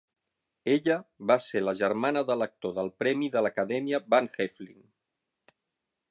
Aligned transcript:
Ella 0.75 0.95
va 1.31 1.35
ser 1.47 1.61
la 1.65 1.75
germana 1.81 2.23
de 2.31 2.37
l'actor 2.41 2.73
del 2.79 2.89
premi 3.03 3.29
de 3.35 3.43
l'Acadèmia 3.47 4.03
Van 4.15 4.31
Heflin. 4.47 4.81